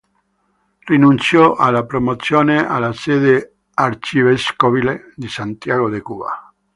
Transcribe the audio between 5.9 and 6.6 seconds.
Cuba.